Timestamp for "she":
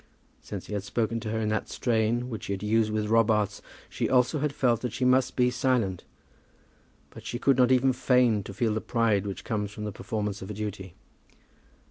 3.87-4.09, 4.93-5.05, 7.23-7.37